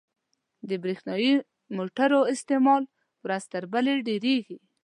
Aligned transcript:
•د 0.69 0.71
برېښنايي 0.83 1.33
موټرو 1.77 2.19
استعمال 2.33 2.83
ورځ 3.25 3.43
تر 3.53 3.63
بلې 3.73 3.93
ډېرېږي. 4.07 4.57